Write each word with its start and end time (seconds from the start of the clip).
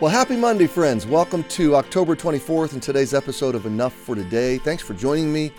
Well, 0.00 0.12
happy 0.12 0.36
Monday, 0.36 0.68
friends. 0.68 1.08
Welcome 1.08 1.42
to 1.48 1.74
October 1.74 2.14
24th 2.14 2.72
and 2.72 2.80
today's 2.80 3.14
episode 3.14 3.56
of 3.56 3.66
Enough 3.66 3.92
for 3.92 4.14
Today. 4.14 4.58
Thanks 4.58 4.80
for 4.80 4.94
joining 4.94 5.32
me. 5.32 5.50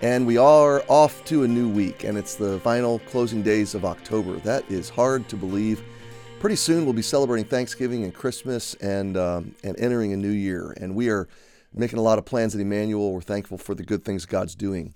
And 0.00 0.28
we 0.28 0.38
are 0.38 0.84
off 0.86 1.24
to 1.24 1.42
a 1.42 1.48
new 1.48 1.68
week, 1.68 2.04
and 2.04 2.16
it's 2.16 2.36
the 2.36 2.60
final 2.60 3.00
closing 3.00 3.42
days 3.42 3.74
of 3.74 3.84
October. 3.84 4.36
That 4.36 4.70
is 4.70 4.88
hard 4.88 5.28
to 5.28 5.34
believe. 5.34 5.82
Pretty 6.38 6.54
soon 6.54 6.84
we'll 6.84 6.94
be 6.94 7.02
celebrating 7.02 7.44
Thanksgiving 7.44 8.04
and 8.04 8.14
Christmas 8.14 8.74
and, 8.74 9.16
um, 9.16 9.56
and 9.64 9.76
entering 9.80 10.12
a 10.12 10.16
new 10.16 10.30
year. 10.30 10.72
And 10.80 10.94
we 10.94 11.08
are 11.08 11.26
making 11.74 11.98
a 11.98 12.02
lot 12.02 12.16
of 12.16 12.24
plans 12.24 12.54
at 12.54 12.60
Emmanuel. 12.60 13.12
We're 13.12 13.22
thankful 13.22 13.58
for 13.58 13.74
the 13.74 13.82
good 13.82 14.04
things 14.04 14.24
God's 14.24 14.54
doing. 14.54 14.94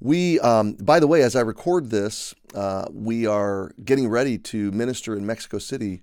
We, 0.00 0.40
um, 0.40 0.72
by 0.80 1.00
the 1.00 1.06
way, 1.06 1.20
as 1.20 1.36
I 1.36 1.42
record 1.42 1.90
this, 1.90 2.34
uh, 2.54 2.86
we 2.90 3.26
are 3.26 3.72
getting 3.84 4.08
ready 4.08 4.38
to 4.38 4.72
minister 4.72 5.18
in 5.18 5.26
Mexico 5.26 5.58
City 5.58 6.00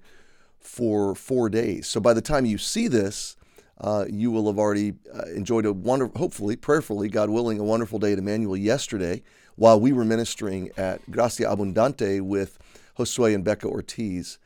for 0.59 1.15
four 1.15 1.49
days. 1.49 1.87
So 1.87 1.99
by 1.99 2.13
the 2.13 2.21
time 2.21 2.45
you 2.45 2.57
see 2.57 2.87
this, 2.87 3.35
uh, 3.81 4.05
you 4.09 4.29
will 4.29 4.47
have 4.47 4.59
already 4.59 4.93
uh, 5.13 5.23
enjoyed 5.35 5.65
a 5.65 5.71
wonderful, 5.71 6.17
hopefully, 6.17 6.55
prayerfully, 6.55 7.07
God 7.09 7.29
willing, 7.29 7.59
a 7.59 7.63
wonderful 7.63 7.99
day 7.99 8.11
at 8.11 8.19
Emmanuel 8.19 8.57
yesterday 8.57 9.23
while 9.55 9.79
we 9.79 9.91
were 9.91 10.05
ministering 10.05 10.69
at 10.77 11.09
Gracia 11.11 11.43
Abundante 11.43 12.21
with 12.21 12.57
Josue 12.97 13.33
and 13.33 13.43
Becca 13.43 13.67
Ortiz 13.67 14.37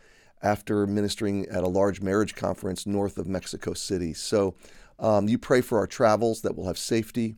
after 0.42 0.86
ministering 0.86 1.48
at 1.48 1.64
a 1.64 1.68
large 1.68 2.02
marriage 2.02 2.36
conference 2.36 2.86
north 2.86 3.18
of 3.18 3.28
Mexico 3.28 3.74
City. 3.74 4.14
So 4.14 4.56
um, 5.00 5.28
you 5.28 5.38
pray 5.38 5.62
for 5.62 5.78
our 5.80 5.88
travels 5.88 6.42
that 6.42 6.56
we'll 6.56 6.68
have 6.68 6.78
safety 6.78 7.36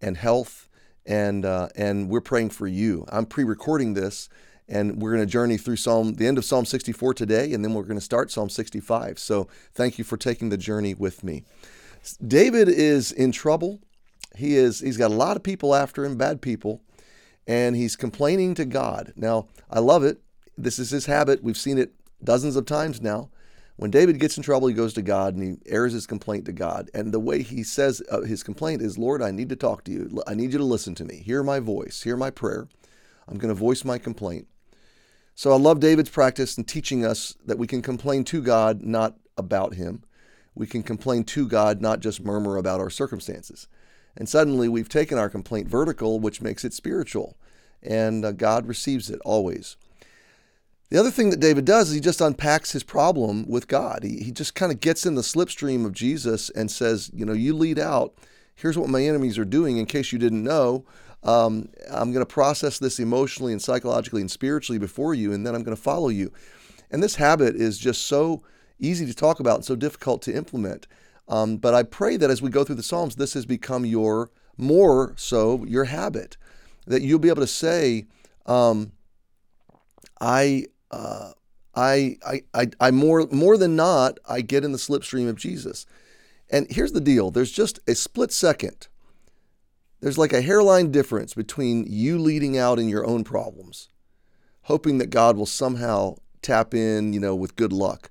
and 0.00 0.16
health, 0.16 0.68
and 1.04 1.44
uh, 1.44 1.68
and 1.76 2.08
we're 2.08 2.20
praying 2.20 2.50
for 2.50 2.66
you. 2.66 3.04
I'm 3.08 3.26
pre-recording 3.26 3.94
this 3.94 4.28
and 4.68 5.00
we're 5.00 5.12
going 5.12 5.24
to 5.24 5.30
journey 5.30 5.56
through 5.56 5.76
Psalm, 5.76 6.14
the 6.14 6.26
end 6.26 6.38
of 6.38 6.44
Psalm 6.44 6.64
64 6.64 7.14
today, 7.14 7.52
and 7.52 7.64
then 7.64 7.74
we're 7.74 7.82
going 7.82 7.98
to 7.98 8.04
start 8.04 8.30
Psalm 8.30 8.48
65. 8.48 9.18
So 9.18 9.48
thank 9.74 9.98
you 9.98 10.04
for 10.04 10.16
taking 10.16 10.48
the 10.48 10.56
journey 10.56 10.94
with 10.94 11.22
me. 11.22 11.44
David 12.26 12.68
is 12.68 13.12
in 13.12 13.32
trouble. 13.32 13.80
He 14.36 14.56
is 14.56 14.80
he's 14.80 14.96
got 14.96 15.10
a 15.10 15.14
lot 15.14 15.36
of 15.36 15.42
people 15.42 15.74
after 15.74 16.04
him, 16.04 16.16
bad 16.16 16.42
people, 16.42 16.82
and 17.46 17.74
he's 17.74 17.96
complaining 17.96 18.54
to 18.54 18.64
God. 18.64 19.12
Now, 19.16 19.48
I 19.70 19.78
love 19.78 20.04
it. 20.04 20.20
This 20.58 20.78
is 20.78 20.90
his 20.90 21.06
habit. 21.06 21.42
We've 21.42 21.56
seen 21.56 21.78
it 21.78 21.92
dozens 22.22 22.56
of 22.56 22.66
times 22.66 23.00
now. 23.00 23.30
When 23.76 23.90
David 23.90 24.18
gets 24.18 24.38
in 24.38 24.42
trouble, 24.42 24.68
he 24.68 24.74
goes 24.74 24.94
to 24.94 25.02
God 25.02 25.34
and 25.34 25.42
he 25.42 25.70
airs 25.70 25.92
his 25.92 26.06
complaint 26.06 26.46
to 26.46 26.52
God. 26.52 26.90
And 26.94 27.12
the 27.12 27.20
way 27.20 27.42
he 27.42 27.62
says 27.62 28.02
uh, 28.10 28.22
his 28.22 28.42
complaint 28.42 28.80
is, 28.80 28.96
Lord, 28.96 29.20
I 29.20 29.30
need 29.30 29.50
to 29.50 29.56
talk 29.56 29.84
to 29.84 29.92
you. 29.92 30.22
I 30.26 30.34
need 30.34 30.52
you 30.52 30.58
to 30.58 30.64
listen 30.64 30.94
to 30.96 31.04
me. 31.04 31.16
Hear 31.16 31.42
my 31.42 31.60
voice. 31.60 32.02
Hear 32.02 32.16
my 32.16 32.30
prayer. 32.30 32.68
I'm 33.28 33.36
going 33.36 33.54
to 33.54 33.58
voice 33.58 33.84
my 33.84 33.98
complaint. 33.98 34.46
So 35.38 35.52
I 35.52 35.56
love 35.56 35.80
David's 35.80 36.08
practice 36.08 36.56
in 36.56 36.64
teaching 36.64 37.04
us 37.04 37.36
that 37.44 37.58
we 37.58 37.66
can 37.66 37.82
complain 37.82 38.24
to 38.24 38.40
God, 38.40 38.82
not 38.82 39.18
about 39.36 39.74
Him. 39.74 40.02
We 40.54 40.66
can 40.66 40.82
complain 40.82 41.24
to 41.24 41.46
God, 41.46 41.82
not 41.82 42.00
just 42.00 42.24
murmur 42.24 42.56
about 42.56 42.80
our 42.80 42.88
circumstances. 42.88 43.68
And 44.16 44.30
suddenly 44.30 44.66
we've 44.66 44.88
taken 44.88 45.18
our 45.18 45.28
complaint 45.28 45.68
vertical, 45.68 46.18
which 46.20 46.40
makes 46.40 46.64
it 46.64 46.72
spiritual. 46.72 47.36
And 47.82 48.24
uh, 48.24 48.32
God 48.32 48.66
receives 48.66 49.10
it 49.10 49.20
always. 49.26 49.76
The 50.88 50.98
other 50.98 51.10
thing 51.10 51.28
that 51.28 51.40
David 51.40 51.66
does 51.66 51.88
is 51.88 51.96
he 51.96 52.00
just 52.00 52.22
unpacks 52.22 52.72
his 52.72 52.82
problem 52.82 53.46
with 53.46 53.68
God. 53.68 54.04
He, 54.04 54.22
he 54.22 54.32
just 54.32 54.54
kind 54.54 54.72
of 54.72 54.80
gets 54.80 55.04
in 55.04 55.16
the 55.16 55.20
slipstream 55.20 55.84
of 55.84 55.92
Jesus 55.92 56.48
and 56.48 56.70
says, 56.70 57.10
You 57.12 57.26
know, 57.26 57.34
you 57.34 57.54
lead 57.54 57.78
out. 57.78 58.14
Here's 58.54 58.78
what 58.78 58.88
my 58.88 59.02
enemies 59.02 59.36
are 59.36 59.44
doing 59.44 59.76
in 59.76 59.84
case 59.84 60.12
you 60.12 60.18
didn't 60.18 60.42
know. 60.42 60.86
Um, 61.26 61.70
I'm 61.90 62.12
going 62.12 62.24
to 62.24 62.32
process 62.32 62.78
this 62.78 63.00
emotionally 63.00 63.52
and 63.52 63.60
psychologically 63.60 64.20
and 64.20 64.30
spiritually 64.30 64.78
before 64.78 65.12
you, 65.12 65.32
and 65.32 65.44
then 65.44 65.54
I'm 65.54 65.64
going 65.64 65.76
to 65.76 65.82
follow 65.82 66.08
you. 66.08 66.32
And 66.90 67.02
this 67.02 67.16
habit 67.16 67.56
is 67.56 67.78
just 67.78 68.06
so 68.06 68.42
easy 68.78 69.06
to 69.06 69.14
talk 69.14 69.40
about 69.40 69.56
and 69.56 69.64
so 69.64 69.74
difficult 69.74 70.22
to 70.22 70.34
implement. 70.34 70.86
Um, 71.28 71.56
but 71.56 71.74
I 71.74 71.82
pray 71.82 72.16
that 72.16 72.30
as 72.30 72.40
we 72.40 72.50
go 72.50 72.62
through 72.62 72.76
the 72.76 72.82
Psalms, 72.84 73.16
this 73.16 73.34
has 73.34 73.44
become 73.44 73.84
your 73.84 74.30
more 74.56 75.14
so 75.16 75.64
your 75.64 75.84
habit, 75.84 76.36
that 76.86 77.02
you'll 77.02 77.18
be 77.18 77.28
able 77.28 77.42
to 77.42 77.48
say, 77.48 78.06
um, 78.46 78.92
I, 80.20 80.66
uh, 80.92 81.32
I, 81.74 82.16
I, 82.24 82.42
I, 82.54 82.70
I 82.80 82.90
more 82.92 83.26
more 83.32 83.58
than 83.58 83.74
not, 83.74 84.18
I 84.28 84.40
get 84.40 84.64
in 84.64 84.70
the 84.70 84.78
slipstream 84.78 85.28
of 85.28 85.36
Jesus. 85.36 85.84
And 86.48 86.68
here's 86.70 86.92
the 86.92 87.00
deal: 87.00 87.32
there's 87.32 87.50
just 87.50 87.80
a 87.88 87.96
split 87.96 88.32
second 88.32 88.86
there's 90.00 90.18
like 90.18 90.32
a 90.32 90.42
hairline 90.42 90.90
difference 90.90 91.34
between 91.34 91.86
you 91.88 92.18
leading 92.18 92.58
out 92.58 92.78
in 92.78 92.88
your 92.88 93.06
own 93.06 93.24
problems, 93.24 93.88
hoping 94.62 94.98
that 94.98 95.10
God 95.10 95.36
will 95.36 95.46
somehow 95.46 96.16
tap 96.42 96.74
in, 96.74 97.12
you 97.12 97.20
know, 97.20 97.34
with 97.34 97.56
good 97.56 97.72
luck, 97.72 98.10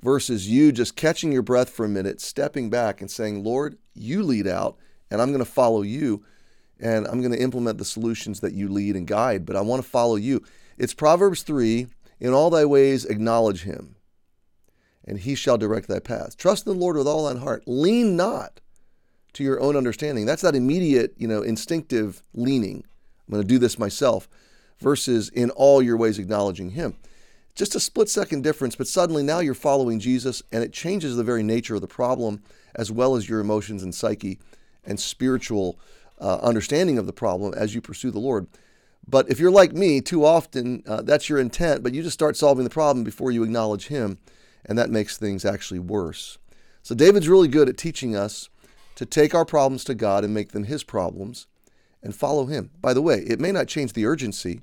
versus 0.00 0.48
you 0.48 0.72
just 0.72 0.96
catching 0.96 1.32
your 1.32 1.42
breath 1.42 1.70
for 1.70 1.84
a 1.84 1.88
minute, 1.88 2.20
stepping 2.20 2.70
back 2.70 3.00
and 3.00 3.10
saying, 3.10 3.44
Lord, 3.44 3.78
you 3.94 4.22
lead 4.22 4.46
out, 4.46 4.78
and 5.10 5.20
I'm 5.20 5.28
going 5.28 5.44
to 5.44 5.50
follow 5.50 5.82
you, 5.82 6.24
and 6.80 7.06
I'm 7.06 7.20
going 7.20 7.32
to 7.32 7.42
implement 7.42 7.78
the 7.78 7.84
solutions 7.84 8.40
that 8.40 8.54
you 8.54 8.68
lead 8.68 8.96
and 8.96 9.06
guide, 9.06 9.44
but 9.44 9.56
I 9.56 9.60
want 9.60 9.82
to 9.82 9.88
follow 9.88 10.16
you. 10.16 10.42
It's 10.78 10.94
Proverbs 10.94 11.42
3 11.42 11.88
In 12.20 12.32
all 12.32 12.50
thy 12.50 12.64
ways, 12.64 13.04
acknowledge 13.04 13.64
him, 13.64 13.96
and 15.04 15.18
he 15.18 15.34
shall 15.34 15.58
direct 15.58 15.88
thy 15.88 15.98
path. 15.98 16.36
Trust 16.36 16.66
in 16.66 16.72
the 16.72 16.78
Lord 16.78 16.96
with 16.96 17.06
all 17.06 17.26
thine 17.26 17.42
heart. 17.42 17.64
Lean 17.66 18.16
not 18.16 18.60
to 19.38 19.44
your 19.44 19.60
own 19.60 19.76
understanding. 19.76 20.26
That's 20.26 20.42
that 20.42 20.56
immediate, 20.56 21.14
you 21.16 21.28
know, 21.28 21.42
instinctive 21.42 22.24
leaning. 22.34 22.84
I'm 23.26 23.32
going 23.32 23.42
to 23.42 23.48
do 23.48 23.60
this 23.60 23.78
myself 23.78 24.28
versus 24.80 25.28
in 25.28 25.50
all 25.50 25.80
your 25.80 25.96
ways 25.96 26.18
acknowledging 26.18 26.70
him. 26.70 26.96
Just 27.54 27.76
a 27.76 27.80
split 27.80 28.08
second 28.08 28.42
difference, 28.42 28.74
but 28.74 28.88
suddenly 28.88 29.22
now 29.22 29.38
you're 29.38 29.54
following 29.54 30.00
Jesus 30.00 30.42
and 30.50 30.64
it 30.64 30.72
changes 30.72 31.14
the 31.14 31.22
very 31.22 31.44
nature 31.44 31.76
of 31.76 31.80
the 31.80 31.86
problem 31.86 32.42
as 32.74 32.90
well 32.90 33.14
as 33.14 33.28
your 33.28 33.38
emotions 33.38 33.84
and 33.84 33.94
psyche 33.94 34.40
and 34.84 34.98
spiritual 34.98 35.78
uh, 36.20 36.38
understanding 36.38 36.98
of 36.98 37.06
the 37.06 37.12
problem 37.12 37.54
as 37.54 37.76
you 37.76 37.80
pursue 37.80 38.10
the 38.10 38.18
Lord. 38.18 38.48
But 39.06 39.30
if 39.30 39.38
you're 39.38 39.52
like 39.52 39.72
me, 39.72 40.00
too 40.00 40.24
often 40.24 40.82
uh, 40.84 41.02
that's 41.02 41.28
your 41.28 41.38
intent, 41.38 41.84
but 41.84 41.94
you 41.94 42.02
just 42.02 42.14
start 42.14 42.36
solving 42.36 42.64
the 42.64 42.70
problem 42.70 43.04
before 43.04 43.30
you 43.30 43.44
acknowledge 43.44 43.86
Him, 43.86 44.18
and 44.64 44.76
that 44.76 44.90
makes 44.90 45.16
things 45.16 45.44
actually 45.44 45.78
worse. 45.78 46.38
So 46.82 46.96
David's 46.96 47.28
really 47.28 47.48
good 47.48 47.68
at 47.68 47.76
teaching 47.76 48.16
us 48.16 48.48
to 48.98 49.06
take 49.06 49.32
our 49.32 49.44
problems 49.44 49.84
to 49.84 49.94
God 49.94 50.24
and 50.24 50.34
make 50.34 50.50
them 50.50 50.64
His 50.64 50.82
problems 50.82 51.46
and 52.02 52.12
follow 52.12 52.46
Him. 52.46 52.70
By 52.80 52.92
the 52.94 53.00
way, 53.00 53.18
it 53.20 53.38
may 53.38 53.52
not 53.52 53.68
change 53.68 53.92
the 53.92 54.04
urgency 54.06 54.62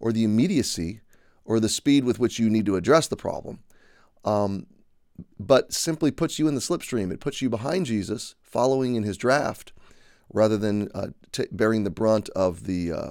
or 0.00 0.10
the 0.10 0.24
immediacy 0.24 1.02
or 1.44 1.60
the 1.60 1.68
speed 1.68 2.02
with 2.02 2.18
which 2.18 2.40
you 2.40 2.50
need 2.50 2.66
to 2.66 2.74
address 2.74 3.06
the 3.06 3.14
problem, 3.16 3.60
um, 4.24 4.66
but 5.38 5.72
simply 5.72 6.10
puts 6.10 6.36
you 6.36 6.48
in 6.48 6.56
the 6.56 6.60
slipstream. 6.60 7.12
It 7.12 7.20
puts 7.20 7.40
you 7.40 7.48
behind 7.48 7.86
Jesus, 7.86 8.34
following 8.42 8.96
in 8.96 9.04
His 9.04 9.16
draft, 9.16 9.72
rather 10.32 10.56
than 10.56 10.90
uh, 10.92 11.10
t- 11.30 11.46
bearing 11.52 11.84
the 11.84 11.90
brunt 11.90 12.28
of 12.30 12.64
the 12.64 12.90
uh, 12.90 13.10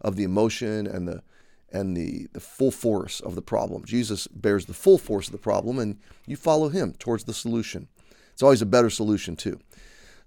of 0.00 0.16
the 0.16 0.24
emotion 0.24 0.88
and 0.88 1.06
the 1.06 1.22
and 1.70 1.96
the, 1.96 2.26
the 2.32 2.40
full 2.40 2.72
force 2.72 3.20
of 3.20 3.36
the 3.36 3.42
problem. 3.42 3.84
Jesus 3.84 4.26
bears 4.26 4.66
the 4.66 4.74
full 4.74 4.98
force 4.98 5.28
of 5.28 5.32
the 5.32 5.38
problem, 5.38 5.78
and 5.78 6.00
you 6.26 6.34
follow 6.34 6.70
him 6.70 6.94
towards 6.98 7.22
the 7.22 7.34
solution. 7.34 7.86
It's 8.32 8.42
always 8.42 8.62
a 8.62 8.66
better 8.66 8.90
solution, 8.90 9.36
too. 9.36 9.60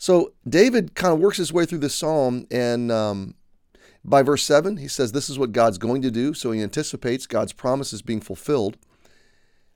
So 0.01 0.33
David 0.49 0.95
kind 0.95 1.13
of 1.13 1.19
works 1.19 1.37
his 1.37 1.53
way 1.53 1.67
through 1.67 1.77
this 1.77 1.93
psalm, 1.93 2.47
and 2.49 2.91
um, 2.91 3.35
by 4.03 4.23
verse 4.23 4.41
7, 4.41 4.77
he 4.77 4.87
says 4.87 5.11
this 5.11 5.29
is 5.29 5.37
what 5.37 5.51
God's 5.51 5.77
going 5.77 6.01
to 6.01 6.09
do. 6.09 6.33
So 6.33 6.49
he 6.51 6.63
anticipates 6.63 7.27
God's 7.27 7.53
promises 7.53 8.01
being 8.01 8.19
fulfilled. 8.19 8.77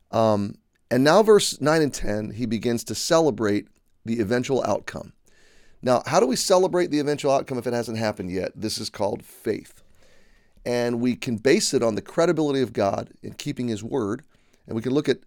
Um, 0.09 0.55
and 0.89 1.03
now, 1.03 1.21
verse 1.21 1.61
9 1.61 1.79
and 1.79 1.93
10, 1.93 2.31
he 2.31 2.47
begins 2.47 2.83
to 2.85 2.95
celebrate 2.95 3.67
the 4.03 4.19
eventual 4.19 4.63
outcome. 4.63 5.13
Now, 5.83 6.01
how 6.07 6.19
do 6.19 6.25
we 6.25 6.37
celebrate 6.37 6.89
the 6.89 6.99
eventual 6.99 7.31
outcome 7.31 7.59
if 7.59 7.67
it 7.67 7.73
hasn't 7.73 7.99
happened 7.99 8.31
yet? 8.31 8.51
This 8.55 8.79
is 8.79 8.89
called 8.89 9.23
faith. 9.23 9.83
And 10.65 11.01
we 11.01 11.15
can 11.15 11.37
base 11.37 11.71
it 11.71 11.83
on 11.83 11.93
the 11.93 12.01
credibility 12.01 12.61
of 12.61 12.73
God 12.73 13.11
in 13.21 13.33
keeping 13.33 13.67
his 13.67 13.83
word. 13.83 14.23
And 14.65 14.75
we 14.75 14.81
can 14.81 14.91
look 14.91 15.07
at 15.07 15.19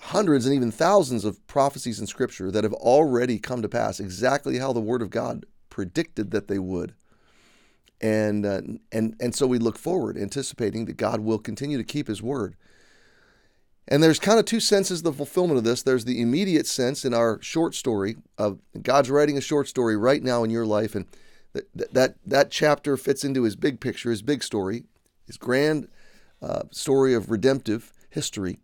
hundreds 0.00 0.46
and 0.46 0.54
even 0.54 0.70
thousands 0.70 1.24
of 1.24 1.44
prophecies 1.46 1.98
in 2.00 2.06
Scripture 2.06 2.50
that 2.50 2.64
have 2.64 2.74
already 2.74 3.38
come 3.38 3.62
to 3.62 3.68
pass 3.68 3.98
exactly 3.98 4.58
how 4.58 4.72
the 4.72 4.80
Word 4.80 5.02
of 5.02 5.10
God 5.10 5.46
predicted 5.70 6.30
that 6.30 6.48
they 6.48 6.58
would. 6.58 6.94
And, 8.00 8.44
uh, 8.44 8.60
and, 8.92 9.16
and 9.18 9.34
so 9.34 9.46
we 9.46 9.58
look 9.58 9.78
forward, 9.78 10.18
anticipating 10.18 10.84
that 10.84 10.98
God 10.98 11.20
will 11.20 11.38
continue 11.38 11.78
to 11.78 11.84
keep 11.84 12.08
His 12.08 12.22
Word. 12.22 12.56
And 13.88 14.02
there's 14.02 14.18
kind 14.18 14.38
of 14.38 14.44
two 14.44 14.60
senses 14.60 15.00
of 15.00 15.04
the 15.04 15.12
fulfillment 15.12 15.58
of 15.58 15.64
this. 15.64 15.82
There's 15.82 16.04
the 16.04 16.20
immediate 16.20 16.66
sense 16.66 17.04
in 17.04 17.14
our 17.14 17.40
short 17.40 17.74
story 17.74 18.16
of 18.36 18.58
God's 18.82 19.10
writing 19.10 19.38
a 19.38 19.40
short 19.40 19.68
story 19.68 19.96
right 19.96 20.22
now 20.22 20.42
in 20.42 20.50
your 20.50 20.66
life, 20.66 20.94
and 20.94 21.06
that 21.52 21.94
that 21.94 22.16
that 22.26 22.50
chapter 22.50 22.96
fits 22.96 23.24
into 23.24 23.44
His 23.44 23.54
big 23.54 23.78
picture, 23.78 24.10
His 24.10 24.22
big 24.22 24.42
story, 24.42 24.84
His 25.26 25.36
grand 25.36 25.88
uh, 26.42 26.62
story 26.72 27.14
of 27.14 27.30
redemptive 27.30 27.92
history. 28.10 28.58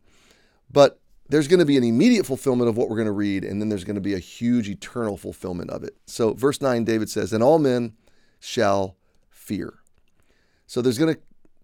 But 0.71 0.99
there's 1.33 1.49
going 1.49 1.61
to 1.61 1.65
be 1.65 1.79
an 1.79 1.83
immediate 1.83 2.27
fulfillment 2.27 2.69
of 2.69 2.77
what 2.77 2.91
we're 2.91 2.97
going 2.97 3.07
to 3.07 3.13
read, 3.13 3.43
and 3.43 3.59
then 3.59 3.71
there's 3.71 3.85
going 3.85 3.95
to 3.95 4.03
be 4.03 4.13
a 4.13 4.19
huge 4.19 4.69
eternal 4.69 5.17
fulfillment 5.17 5.71
of 5.71 5.83
it. 5.83 5.97
So, 6.05 6.35
verse 6.35 6.61
9, 6.61 6.85
David 6.85 7.09
says, 7.09 7.33
And 7.33 7.43
all 7.43 7.59
men 7.59 7.95
shall 8.39 8.97
fear. 9.31 9.79
So, 10.67 10.83
there's 10.83 10.99
going 10.99 11.15
to 11.15 11.21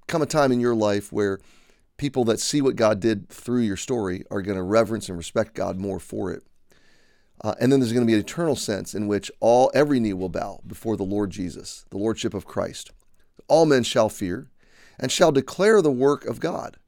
come 0.06 0.22
a 0.22 0.26
time 0.26 0.52
in 0.52 0.60
your 0.60 0.74
life 0.74 1.12
where 1.12 1.38
people 1.98 2.24
that 2.24 2.40
see 2.40 2.62
what 2.62 2.76
God 2.76 2.98
did 2.98 3.28
through 3.28 3.60
your 3.60 3.76
story 3.76 4.24
are 4.30 4.40
going 4.40 4.56
to 4.56 4.62
reverence 4.62 5.10
and 5.10 5.18
respect 5.18 5.52
God 5.52 5.76
more 5.76 6.00
for 6.00 6.32
it. 6.32 6.44
Uh, 7.44 7.54
and 7.60 7.70
then 7.70 7.78
there's 7.78 7.92
going 7.92 8.06
to 8.06 8.10
be 8.10 8.14
an 8.14 8.20
eternal 8.20 8.56
sense 8.56 8.94
in 8.94 9.06
which 9.06 9.30
all 9.38 9.70
every 9.74 10.00
knee 10.00 10.14
will 10.14 10.30
bow 10.30 10.60
before 10.66 10.96
the 10.96 11.04
Lord 11.04 11.30
Jesus, 11.30 11.84
the 11.90 11.98
lordship 11.98 12.32
of 12.32 12.46
Christ. 12.46 12.90
All 13.48 13.66
men 13.66 13.82
shall 13.82 14.08
fear 14.08 14.48
and 14.98 15.12
shall 15.12 15.30
declare 15.30 15.82
the 15.82 15.92
work 15.92 16.24
of 16.24 16.40
God. 16.40 16.78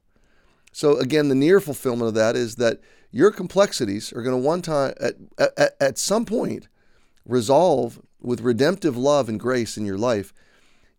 So 0.71 0.97
again, 0.97 1.29
the 1.29 1.35
near 1.35 1.59
fulfillment 1.59 2.07
of 2.07 2.13
that 2.15 2.35
is 2.35 2.55
that 2.55 2.79
your 3.11 3.31
complexities 3.31 4.13
are 4.13 4.21
going 4.21 4.39
to 4.39 4.47
one 4.47 4.61
time 4.61 4.93
at, 4.99 5.15
at, 5.37 5.75
at 5.79 5.97
some 5.97 6.25
point 6.25 6.67
resolve 7.25 8.01
with 8.21 8.41
redemptive 8.41 8.97
love 8.97 9.27
and 9.27 9.39
grace 9.39 9.77
in 9.77 9.85
your 9.85 9.97
life 9.97 10.33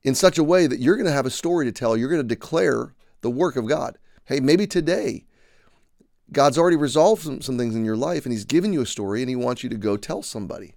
in 0.03 0.15
such 0.15 0.37
a 0.39 0.45
way 0.45 0.67
that 0.67 0.81
you're 0.81 0.97
going 0.97 1.07
to 1.07 1.13
have 1.13 1.27
a 1.27 1.31
story 1.31 1.65
to 1.65 1.73
tell. 1.73 1.97
You're 1.97 2.11
going 2.11 2.21
to 2.21 2.27
declare 2.27 2.95
the 3.23 3.31
work 3.31 3.57
of 3.57 3.67
God. 3.67 3.99
Hey, 4.25 4.41
maybe 4.41 4.67
today 4.67 5.25
God's 6.31 6.59
already 6.59 6.77
resolved 6.77 7.23
some, 7.23 7.41
some 7.41 7.59
things 7.59 7.75
in 7.75 7.85
your 7.85 7.97
life 7.97 8.25
and 8.25 8.33
He's 8.33 8.45
given 8.45 8.73
you 8.73 8.83
a 8.83 8.87
story 8.87 9.23
and 9.23 9.29
He 9.29 9.37
wants 9.37 9.63
you 9.63 9.71
to 9.71 9.77
go 9.77 9.97
tell 9.97 10.23
somebody. 10.23 10.75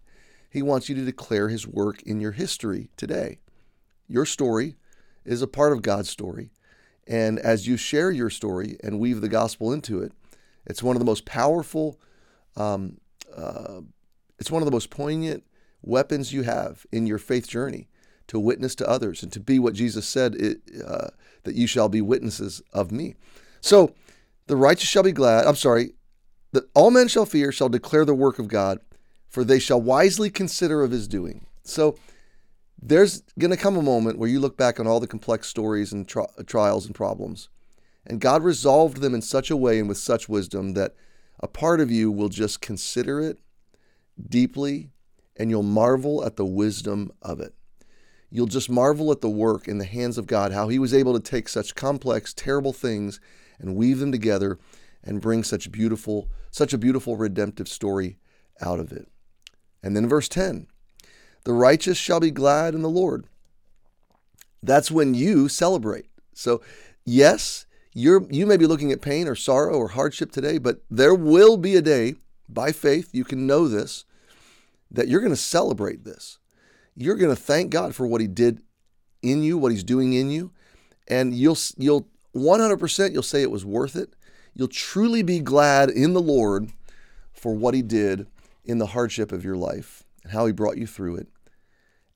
He 0.50 0.62
wants 0.62 0.88
you 0.88 0.96
to 0.96 1.06
declare 1.06 1.50
His 1.50 1.68
work 1.68 2.02
in 2.04 2.22
your 2.22 2.32
history 2.32 2.90
today. 2.98 3.40
Your 4.08 4.26
story 4.26 4.76
is 5.26 5.42
a 5.42 5.48
part 5.48 5.74
of 5.74 5.82
God's 5.82 6.10
story. 6.10 6.52
And 7.08 7.40
as 7.40 7.68
you 7.68 7.78
share 7.78 8.12
your 8.12 8.30
story 8.30 8.78
and 8.84 9.00
weave 9.00 9.22
the 9.22 9.30
gospel 9.30 9.72
into 9.72 10.02
it, 10.02 10.12
it's 10.66 10.82
one 10.82 10.96
of 10.96 11.00
the 11.00 11.06
most 11.06 11.26
powerful, 11.26 12.00
um, 12.56 12.98
uh, 13.36 13.82
it's 14.40 14.50
one 14.50 14.62
of 14.62 14.66
the 14.66 14.72
most 14.72 14.90
poignant 14.90 15.44
weapons 15.82 16.34
you 16.34 16.42
have 16.44 16.86
in 16.92 17.06
your 17.06 17.20
faith 17.20 17.48
journey 17.48 17.88
to 18.28 18.40
witness 18.40 18.74
to 18.76 18.90
others 18.90 19.22
and 19.22 19.32
to 19.32 19.40
be 19.40 19.60
what 19.60 19.76
Jesus 19.76 20.08
said 20.08 20.34
it, 20.36 20.62
uh, 20.86 21.10
that 21.44 21.56
you 21.56 21.68
shall 21.68 21.90
be 21.90 22.02
witnesses 22.02 22.62
of 22.74 22.92
me. 22.92 23.16
So 23.62 23.94
the 24.48 24.56
righteous 24.56 24.90
shall 24.90 25.04
be 25.04 25.12
glad. 25.12 25.46
I'm 25.46 25.56
sorry, 25.56 25.92
that 26.52 26.70
all 26.74 26.90
men 26.90 27.08
shall 27.08 27.26
fear, 27.26 27.52
shall 27.52 27.70
declare 27.70 28.06
the 28.06 28.16
work 28.16 28.40
of 28.40 28.48
God, 28.48 28.80
for 29.30 29.44
they 29.44 29.60
shall 29.60 29.82
wisely 29.82 30.30
consider 30.30 30.84
of 30.84 30.92
his 30.92 31.08
doing. 31.08 31.46
So 31.64 31.98
there's 32.88 33.24
going 33.40 33.52
to 33.52 33.58
come 33.58 33.78
a 33.78 33.82
moment 33.82 34.20
where 34.20 34.30
you 34.30 34.40
look 34.40 34.58
back 34.58 34.80
on 34.80 34.86
all 34.86 35.00
the 35.00 35.08
complex 35.08 35.48
stories 35.48 35.92
and 35.92 36.08
tri- 36.08 36.28
trials 36.46 36.86
and 36.86 36.94
problems, 36.94 37.50
and 38.06 38.22
God 38.22 38.44
resolved 38.44 38.98
them 38.98 39.16
in 39.16 39.22
such 39.22 39.50
a 39.50 39.58
way 39.58 39.80
and 39.80 39.90
with 39.90 39.98
such 39.98 40.30
wisdom 40.30 40.74
that 40.74 40.94
a 41.40 41.48
part 41.48 41.82
of 41.82 41.90
you 41.90 42.12
will 42.12 42.30
just 42.30 42.62
consider 42.62 43.20
it 43.20 43.40
deeply 44.30 44.92
and 45.36 45.50
you'll 45.50 45.64
marvel 45.64 46.24
at 46.24 46.36
the 46.36 46.46
wisdom 46.46 47.12
of 47.22 47.40
it. 47.40 47.56
You'll 48.30 48.46
just 48.46 48.70
marvel 48.70 49.12
at 49.12 49.22
the 49.22 49.30
work 49.30 49.68
in 49.68 49.80
the 49.80 49.86
hands 49.86 50.18
of 50.18 50.28
God, 50.28 50.52
how 50.52 50.68
He 50.68 50.80
was 50.80 50.94
able 50.94 51.14
to 51.14 51.20
take 51.20 51.50
such 51.50 51.76
complex, 51.76 52.34
terrible 52.34 52.74
things 52.74 53.20
and 53.60 53.76
weave 53.76 54.00
them 54.00 54.12
together 54.12 54.60
and 55.04 55.22
bring 55.22 55.44
such 55.44 55.72
beautiful, 55.72 56.30
such 56.52 56.74
a 56.74 56.78
beautiful 56.78 57.18
redemptive 57.18 57.68
story 57.68 58.18
out 58.62 58.80
of 58.80 58.92
it. 58.92 59.08
And 59.82 59.96
then 59.96 60.08
verse 60.08 60.30
10 60.30 60.68
the 61.46 61.54
righteous 61.54 61.98
shall 61.98 62.20
be 62.20 62.32
glad 62.32 62.74
in 62.74 62.82
the 62.82 62.90
Lord. 62.90 63.26
That's 64.62 64.92
when 64.92 65.14
you 65.14 65.48
celebrate. 65.48 66.08
So, 66.34 66.62
yes, 67.06 67.66
you're 67.94 68.26
you 68.30 68.46
may 68.46 68.58
be 68.58 68.68
looking 68.68 68.92
at 68.92 69.02
pain 69.02 69.28
or 69.28 69.36
sorrow 69.36 69.76
or 69.76 69.90
hardship 69.90 70.32
today, 70.32 70.58
but 70.58 70.82
there 70.90 71.16
will 71.16 71.56
be 71.56 71.76
a 71.76 71.82
day 71.82 72.16
by 72.50 72.72
faith, 72.72 73.10
you 73.14 73.24
can 73.24 73.48
know 73.48 73.68
this, 73.68 74.06
that 74.92 75.08
you're 75.08 75.22
going 75.22 75.32
to 75.32 75.38
celebrate 75.38 76.04
this. 76.04 76.38
You're 76.96 77.16
going 77.16 77.36
to 77.36 77.42
thank 77.42 77.72
God 77.72 77.96
for 77.96 78.06
what 78.06 78.22
he 78.22 78.28
did 78.28 78.62
in 79.22 79.44
you, 79.44 79.58
what 79.58 79.72
he's 79.72 79.84
doing 79.84 80.14
in 80.14 80.30
you, 80.30 80.52
and 81.08 81.34
you'll 81.34 81.58
you'll 81.78 82.08
100% 82.36 83.14
you'll 83.14 83.24
say 83.24 83.42
it 83.42 83.52
was 83.52 83.66
worth 83.66 83.96
it. 83.96 84.14
You'll 84.54 84.68
truly 84.68 85.22
be 85.22 85.40
glad 85.40 85.90
in 85.90 86.14
the 86.14 86.22
Lord 86.22 86.72
for 87.34 87.54
what 87.54 87.74
he 87.74 87.82
did 87.82 88.28
in 88.64 88.78
the 88.78 88.88
hardship 88.88 89.32
of 89.32 89.44
your 89.44 89.58
life 89.58 90.04
and 90.24 90.32
how 90.32 90.46
he 90.46 90.52
brought 90.52 90.78
you 90.78 90.88
through 90.88 91.18
it 91.18 91.28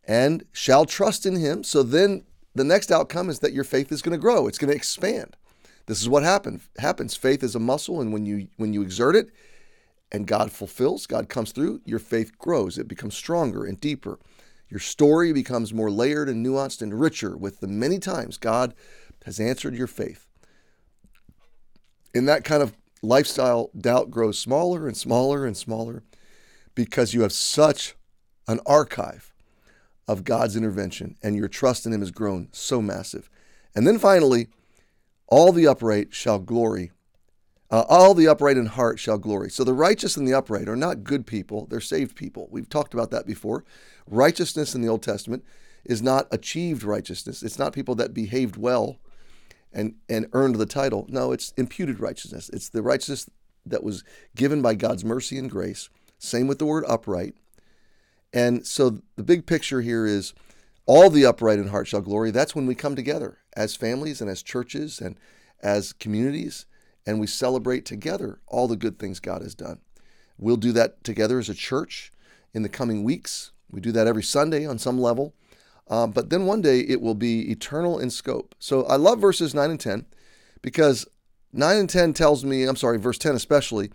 and 0.09 0.43
shall 0.51 0.85
trust 0.85 1.27
in 1.27 1.35
him. 1.35 1.63
So 1.63 1.83
then 1.83 2.23
the 2.55 2.63
next 2.63 2.91
outcome 2.91 3.29
is 3.29 3.39
that 3.39 3.53
your 3.53 3.63
faith 3.63 3.91
is 3.91 4.01
going 4.01 4.17
to 4.17 4.21
grow. 4.21 4.47
It's 4.47 4.57
going 4.57 4.71
to 4.71 4.75
expand. 4.75 5.37
This 5.85 6.01
is 6.01 6.09
what 6.09 6.23
happen, 6.23 6.61
happens. 6.79 7.15
Faith 7.15 7.43
is 7.43 7.53
a 7.53 7.59
muscle, 7.59 8.01
and 8.01 8.11
when 8.11 8.25
you 8.25 8.47
when 8.57 8.73
you 8.73 8.81
exert 8.81 9.15
it 9.15 9.29
and 10.11 10.25
God 10.25 10.51
fulfills, 10.51 11.05
God 11.05 11.29
comes 11.29 11.51
through, 11.51 11.81
your 11.85 11.99
faith 11.99 12.37
grows. 12.39 12.79
It 12.79 12.87
becomes 12.87 13.15
stronger 13.15 13.63
and 13.63 13.79
deeper. 13.79 14.19
Your 14.67 14.79
story 14.79 15.31
becomes 15.31 15.73
more 15.73 15.91
layered 15.91 16.27
and 16.27 16.43
nuanced 16.43 16.81
and 16.81 16.99
richer 16.99 17.37
with 17.37 17.59
the 17.59 17.67
many 17.67 17.99
times 17.99 18.37
God 18.37 18.73
has 19.25 19.39
answered 19.39 19.75
your 19.75 19.87
faith. 19.87 20.25
In 22.15 22.25
that 22.25 22.43
kind 22.43 22.63
of 22.63 22.73
lifestyle, 23.03 23.69
doubt 23.79 24.09
grows 24.09 24.39
smaller 24.39 24.87
and 24.87 24.97
smaller 24.97 25.45
and 25.45 25.55
smaller 25.55 26.01
because 26.73 27.13
you 27.13 27.21
have 27.21 27.33
such 27.33 27.95
an 28.47 28.59
archive 28.65 29.29
of 30.09 30.23
God's 30.23 30.55
intervention, 30.55 31.15
and 31.21 31.35
your 31.35 31.47
trust 31.47 31.85
in 31.85 31.93
Him 31.93 31.99
has 31.99 32.09
grown 32.09 32.49
so 32.51 32.81
massive. 32.81 33.29
And 33.75 33.85
then 33.85 33.99
finally, 33.99 34.47
all 35.27 35.51
the 35.51 35.67
upright 35.67 36.15
shall 36.15 36.39
glory. 36.39 36.91
Uh, 37.69 37.83
all 37.87 38.15
the 38.15 38.27
upright 38.27 38.57
in 38.57 38.65
heart 38.65 38.97
shall 38.97 39.19
glory. 39.19 39.51
So 39.51 39.63
the 39.63 39.75
righteous 39.75 40.17
and 40.17 40.27
the 40.27 40.33
upright 40.33 40.67
are 40.67 40.75
not 40.75 41.03
good 41.03 41.27
people, 41.27 41.67
they're 41.67 41.79
saved 41.79 42.15
people. 42.15 42.47
We've 42.49 42.67
talked 42.67 42.95
about 42.95 43.11
that 43.11 43.27
before. 43.27 43.63
Righteousness 44.07 44.73
in 44.73 44.81
the 44.81 44.87
Old 44.87 45.03
Testament 45.03 45.43
is 45.85 46.01
not 46.01 46.27
achieved 46.31 46.81
righteousness, 46.81 47.43
it's 47.43 47.59
not 47.59 47.73
people 47.73 47.93
that 47.93 48.11
behaved 48.11 48.57
well 48.57 48.97
and, 49.71 49.93
and 50.09 50.25
earned 50.33 50.55
the 50.55 50.65
title. 50.65 51.05
No, 51.07 51.31
it's 51.31 51.53
imputed 51.55 51.99
righteousness. 51.99 52.49
It's 52.51 52.69
the 52.69 52.81
righteousness 52.81 53.29
that 53.63 53.83
was 53.83 54.03
given 54.35 54.63
by 54.63 54.73
God's 54.73 55.05
mercy 55.05 55.37
and 55.37 55.51
grace. 55.51 55.87
Same 56.17 56.47
with 56.47 56.57
the 56.57 56.65
word 56.65 56.83
upright. 56.87 57.35
And 58.33 58.65
so 58.65 58.99
the 59.15 59.23
big 59.23 59.45
picture 59.45 59.81
here 59.81 60.05
is 60.05 60.33
all 60.85 61.09
the 61.09 61.25
upright 61.25 61.59
in 61.59 61.69
heart 61.69 61.87
shall 61.87 62.01
glory. 62.01 62.31
That's 62.31 62.55
when 62.55 62.65
we 62.65 62.75
come 62.75 62.95
together 62.95 63.39
as 63.55 63.75
families 63.75 64.21
and 64.21 64.29
as 64.29 64.41
churches 64.43 64.99
and 64.99 65.15
as 65.61 65.93
communities 65.93 66.65
and 67.05 67.19
we 67.19 67.27
celebrate 67.27 67.85
together 67.85 68.39
all 68.47 68.67
the 68.67 68.75
good 68.75 68.99
things 68.99 69.19
God 69.19 69.41
has 69.41 69.55
done. 69.55 69.79
We'll 70.37 70.57
do 70.57 70.71
that 70.73 71.03
together 71.03 71.39
as 71.39 71.49
a 71.49 71.55
church 71.55 72.11
in 72.53 72.61
the 72.61 72.69
coming 72.69 73.03
weeks. 73.03 73.51
We 73.71 73.81
do 73.81 73.91
that 73.91 74.07
every 74.07 74.23
Sunday 74.23 74.65
on 74.65 74.79
some 74.79 74.99
level. 74.99 75.33
Uh, 75.87 76.07
but 76.07 76.29
then 76.29 76.45
one 76.45 76.61
day 76.61 76.81
it 76.81 77.01
will 77.01 77.15
be 77.15 77.51
eternal 77.51 77.99
in 77.99 78.09
scope. 78.09 78.53
So 78.59 78.83
I 78.85 78.95
love 78.95 79.19
verses 79.19 79.55
9 79.55 79.71
and 79.71 79.79
10 79.79 80.05
because 80.61 81.07
9 81.51 81.77
and 81.77 81.89
10 81.89 82.13
tells 82.13 82.45
me, 82.45 82.63
I'm 82.63 82.75
sorry, 82.75 82.99
verse 82.99 83.17
10 83.17 83.35
especially, 83.35 83.91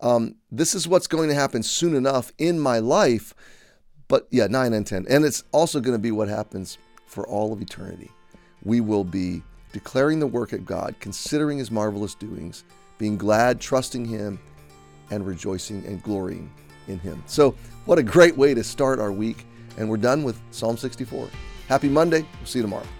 um, 0.00 0.36
this 0.50 0.74
is 0.74 0.88
what's 0.88 1.06
going 1.06 1.28
to 1.28 1.34
happen 1.34 1.62
soon 1.62 1.94
enough 1.94 2.32
in 2.38 2.58
my 2.58 2.78
life 2.78 3.34
but 4.08 4.26
yeah, 4.30 4.46
9 4.46 4.72
and 4.72 4.86
10. 4.86 5.06
And 5.08 5.24
it's 5.24 5.44
also 5.52 5.80
going 5.80 5.96
to 5.96 6.02
be 6.02 6.10
what 6.10 6.28
happens 6.28 6.78
for 7.06 7.26
all 7.26 7.52
of 7.52 7.62
eternity. 7.62 8.10
We 8.64 8.80
will 8.80 9.04
be 9.04 9.42
declaring 9.72 10.18
the 10.18 10.26
work 10.26 10.52
of 10.52 10.64
God, 10.66 10.94
considering 11.00 11.58
his 11.58 11.70
marvelous 11.70 12.14
doings, 12.14 12.64
being 12.96 13.16
glad, 13.16 13.60
trusting 13.60 14.04
him, 14.04 14.40
and 15.10 15.26
rejoicing 15.26 15.84
and 15.86 16.02
glorying 16.02 16.52
in 16.88 16.98
him. 16.98 17.22
So, 17.26 17.54
what 17.84 17.98
a 17.98 18.02
great 18.02 18.36
way 18.36 18.54
to 18.54 18.64
start 18.64 18.98
our 18.98 19.12
week. 19.12 19.46
And 19.76 19.88
we're 19.88 19.96
done 19.96 20.24
with 20.24 20.40
Psalm 20.50 20.76
64. 20.76 21.28
Happy 21.68 21.88
Monday. 21.88 22.22
We'll 22.38 22.46
see 22.46 22.58
you 22.58 22.64
tomorrow. 22.64 22.97